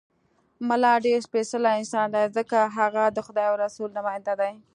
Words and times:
ملا 0.67 0.93
ډېر 1.05 1.19
سپېڅلی 1.27 1.71
انسان 1.79 2.07
دی، 2.13 2.25
ځکه 2.37 2.57
هغه 2.77 3.03
د 3.15 3.17
خدای 3.25 3.45
او 3.49 3.55
رسول 3.65 3.89
نماینده 3.97 4.33
دی. 4.41 4.53